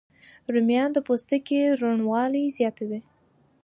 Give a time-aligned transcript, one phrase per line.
[0.53, 2.99] رومیان د پوستکي روڼوالی زیاتوي